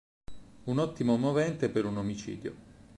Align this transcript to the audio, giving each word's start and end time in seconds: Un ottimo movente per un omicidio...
Un 0.63 0.79
ottimo 0.79 1.15
movente 1.15 1.69
per 1.69 1.85
un 1.85 1.97
omicidio... 1.97 2.55